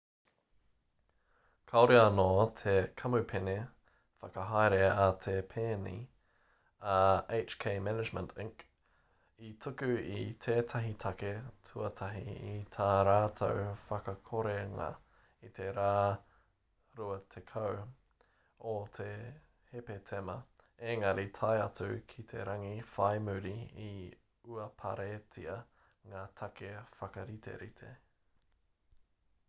kāore 1.71 1.97
te 2.59 2.71
kamupene 3.01 3.51
whakahaere 4.21 4.87
a 5.01 5.03
te 5.25 5.33
pēni 5.51 5.91
a 6.93 6.95
hk 7.41 7.67
management 7.87 8.33
inc 8.45 8.63
i 9.49 9.51
tuku 9.65 9.89
i 10.21 10.23
tētahi 10.45 10.95
take 11.03 11.29
tuatahi 11.69 12.23
i 12.53 12.55
tā 12.77 12.87
rātou 13.09 13.59
whakakorenga 13.83 14.87
i 15.49 15.53
te 15.59 15.69
rā 15.77 15.93
20 17.01 17.61
o 18.73 18.75
hepetema 19.75 20.39
engari 20.95 21.27
tae 21.41 21.59
atu 21.67 21.91
ki 22.15 22.27
te 22.33 22.47
rangi 22.51 22.75
whai 22.95 23.13
muri 23.29 23.53
i 23.89 23.93
uaparetia 24.57 25.59
ngā 26.15 26.25
take 26.43 26.73
whakariterite 26.97 27.93